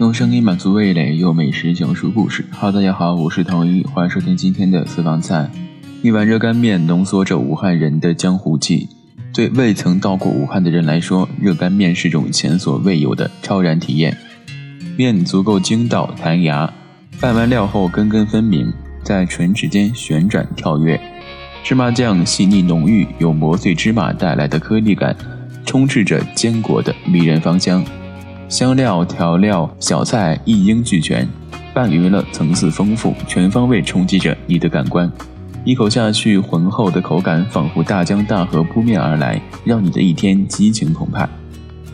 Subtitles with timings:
[0.00, 2.44] 用声音满足味蕾，用美食讲述故事。
[2.52, 5.50] 哈，大家好，我是唐一，欢迎收听今天的私房菜。
[6.02, 8.88] 一碗热干面浓缩着武汉人的江湖气。
[9.34, 14.16] 对未曾到过武汉的人来说，热干面是种前所未有的超然体验。
[14.96, 16.72] 面足够筋道弹牙，
[17.20, 18.72] 拌完料后根根分明，
[19.02, 21.00] 在唇齿间旋转跳跃。
[21.64, 25.16] 芝麻酱细腻浓郁，有磨碎芝麻带来的颗粒感，
[25.66, 27.84] 充斥着坚果的迷人芳香。
[28.48, 31.28] 香料、调料、小菜一应俱全，
[31.74, 35.10] 拌匀了，层次丰富，全方位冲击着你的感官。
[35.64, 41.28] 一口下去，浑厚的口感仿佛大江大河扑面而来，让你的一天激情澎湃。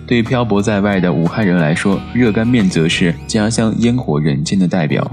[0.07, 5.11] 对漂泊在外的武汉人来说，热干面则是家乡烟火人间的代表。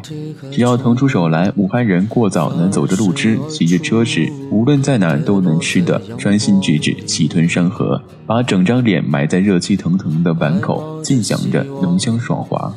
[0.52, 12.74] 只要腾出手来，武汉人过早能走着路吃，骑着车时，无论在哪都能吃得专心致志，气吞山河，把整张脸埋在热气腾腾的碗口，尽享着浓香爽滑。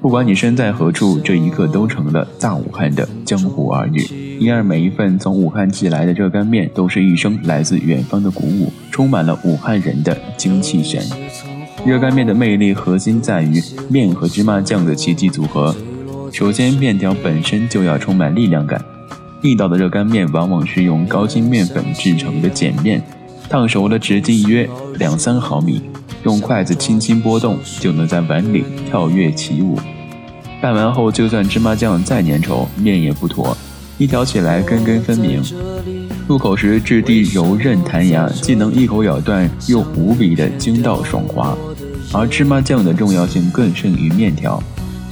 [0.00, 4.00] 不管你身在何处，这一刻都成了大武汉的江湖儿女。
[4.38, 11.00] 因而每一份从武汉寄来的热干面，都是一生来自远方的鼓舞，充满了武汉人的精气神。
[11.84, 15.74] 热干面的魅力核心在于面和芝麻酱的奇迹组合。
[16.32, 18.82] 首先，面条本身就要充满力量感。
[19.40, 23.00] 地道的热干面往往是用高筋面粉制成的碱面，
[23.48, 24.68] 烫熟了直径约
[24.98, 25.80] 两三毫米，
[26.24, 29.78] 用筷子轻轻拨动就能在碗里跳跃起舞。
[30.60, 33.56] 拌完后，就算芝麻酱再粘稠，面也不坨，
[33.98, 35.42] 一嚼起来根根分明。
[36.28, 41.56] 入口时质地柔韧弹牙，既能一口咬断，又无比的筋道爽滑。
[42.12, 44.62] 而芝麻酱的重要性更胜于面条。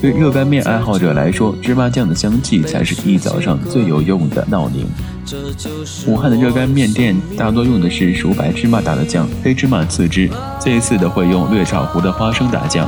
[0.00, 4.86] 对热干面爱好者来说，芝麻酱的香气才是一早上最有用的闹铃。
[6.06, 10.28] 武汉的热干面店大多用的是熟白芝麻打的酱，黑芝麻次之，
[10.60, 12.86] 最次的会用略炒糊的花生打酱。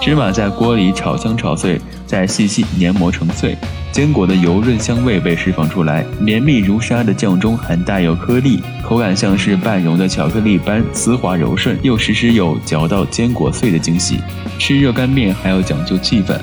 [0.00, 3.56] 芝麻在锅里炒香炒碎，再细细研磨成碎。
[3.90, 14.18] 坚果的油润香味被释放出来，绵密如纱的酱中还带有颗粒，口感像是半溶的巧克力般丝滑柔顺，又时时有嚼到坚果碎的惊喜。
[14.58, 16.38] 吃热干面还要讲究气氛，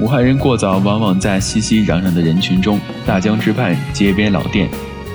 [0.00, 4.68] 武汉人过早往往在熙熙攘攘的人群中，大江之畔街边老店，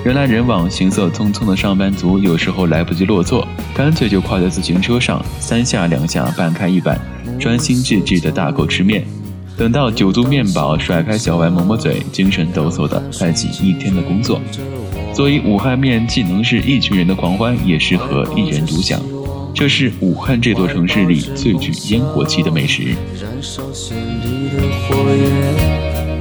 [0.04, 6.98] 人来人往，行色匆匆的上班族有时候来不及落座，干脆就跨在自行车上，三下两下拌开一碗，
[7.44, 9.04] 专心致志的大口吃面。
[9.54, 14.40] 等到酒足面饱，甩开小碗抹抹嘴，精神抖擞的开启一天的工作。
[15.12, 18.98] 所以武汉面既能是一群人的狂欢，也适合一人独享。
[19.52, 22.96] 这是武汉这座城市里最具烟火气的美食。
[23.22, 26.13] 燃烧心里的火焰